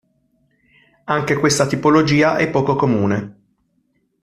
Anche 1.03 1.35
questa 1.35 1.67
tipologia 1.67 2.37
è 2.37 2.49
poco 2.49 2.75
comune. 2.75 3.37